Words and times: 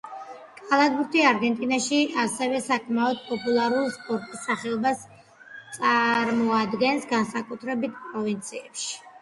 კალათბურთი 0.59 1.19
არგენტინაში 1.31 1.99
ასევე 2.23 2.61
საკმაოდ 2.69 3.21
პოპულარულ 3.27 3.91
სპორტის 3.99 4.47
სახეობას 4.49 5.05
წარმოადგენს, 5.79 7.09
განსაკუთრებით 7.17 8.05
პროვინციებში. 8.09 8.95